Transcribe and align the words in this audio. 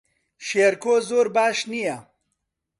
شێرکۆ 0.47 0.95
زۆر 1.09 1.27
باش 1.35 1.57
نییە. 1.71 1.97